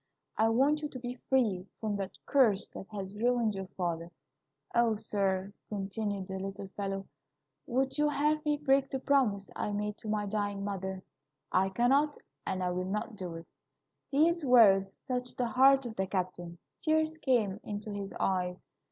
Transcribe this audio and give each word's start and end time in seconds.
I 0.35 0.49
want 0.49 0.81
you 0.81 0.89
to 0.89 0.97
be 0.97 1.19
free 1.29 1.67
from 1.79 1.95
that 1.97 2.17
curse 2.25 2.67
that 2.69 2.87
has 2.89 3.13
ruined 3.15 3.53
your 3.53 3.67
father,' 3.77 4.09
O, 4.73 4.95
sir," 4.95 5.53
continued 5.69 6.27
the 6.27 6.39
little 6.39 6.69
fellow, 6.69 7.05
"would 7.67 7.99
you 7.99 8.09
have 8.09 8.43
me 8.43 8.57
break 8.57 8.89
the 8.89 8.97
promise 8.97 9.51
I 9.55 9.69
made 9.73 9.97
to 9.99 10.07
my 10.07 10.25
dying 10.25 10.63
mother? 10.63 11.03
I 11.51 11.69
cannot, 11.69 12.17
and 12.47 12.63
I 12.63 12.71
will 12.71 12.85
not 12.89 13.15
do 13.15 13.35
it." 13.35 13.45
These 14.09 14.43
words 14.43 14.97
touched 15.07 15.37
the 15.37 15.45
heart 15.49 15.85
of 15.85 15.95
the 15.95 16.07
captain. 16.07 16.57
Tears 16.81 17.15
came 17.21 17.59
into 17.63 17.91
his 17.91 18.11
eyes. 18.19 18.57